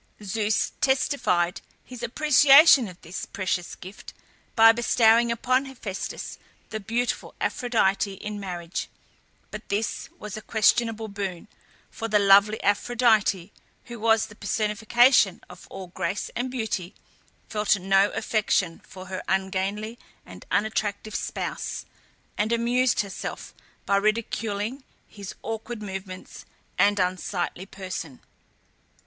Zeus 0.23 0.71
testified 0.81 1.61
his 1.85 2.01
appreciation 2.01 2.87
of 2.87 2.99
this 3.01 3.27
precious 3.27 3.75
gift, 3.75 4.15
by 4.55 4.71
bestowing 4.71 5.31
upon 5.31 5.67
Hephæstus 5.67 6.39
the 6.71 6.79
beautiful 6.79 7.35
Aphrodite 7.39 8.11
in 8.13 8.39
marriage, 8.39 8.89
but 9.51 9.69
this 9.69 10.09
was 10.17 10.35
a 10.35 10.41
questionable 10.41 11.07
boon; 11.07 11.47
for 11.91 12.07
the 12.07 12.17
lovely 12.17 12.59
Aphrodite, 12.63 13.53
who 13.83 13.99
was 13.99 14.25
the 14.25 14.33
personification 14.33 15.39
of 15.47 15.67
all 15.69 15.85
grace 15.89 16.31
and 16.35 16.49
beauty, 16.49 16.95
felt 17.47 17.77
no 17.79 18.09
affection 18.13 18.79
for 18.83 19.05
her 19.05 19.21
ungainly 19.27 19.99
and 20.25 20.47
unattractive 20.49 21.13
spouse, 21.13 21.85
and 22.39 22.51
amused 22.51 23.01
herself 23.01 23.53
by 23.85 23.97
ridiculing 23.97 24.83
his 25.07 25.35
awkward 25.43 25.83
movements 25.83 26.43
and 26.79 26.97
unsightly 26.97 27.67
person. 27.67 28.19